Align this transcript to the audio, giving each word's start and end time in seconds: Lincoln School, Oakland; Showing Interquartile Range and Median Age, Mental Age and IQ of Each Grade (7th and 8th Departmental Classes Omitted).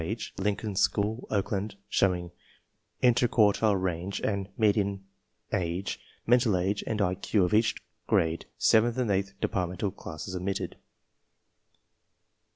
Lincoln 0.39 0.75
School, 0.77 1.27
Oakland; 1.29 1.75
Showing 1.87 2.31
Interquartile 3.03 3.79
Range 3.79 4.19
and 4.21 4.49
Median 4.57 5.05
Age, 5.53 5.99
Mental 6.25 6.57
Age 6.57 6.83
and 6.87 6.99
IQ 6.99 7.45
of 7.45 7.53
Each 7.53 7.75
Grade 8.07 8.47
(7th 8.59 8.97
and 8.97 9.11
8th 9.11 9.33
Departmental 9.41 9.91
Classes 9.91 10.35
Omitted). 10.35 10.77